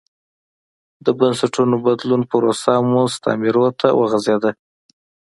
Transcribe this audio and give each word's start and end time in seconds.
د 1.05 1.07
بنسټونو 1.19 1.75
بدلون 1.85 2.21
پروسه 2.31 2.71
مستعمرو 2.93 3.67
ته 3.79 3.87
وغځېده. 3.99 4.51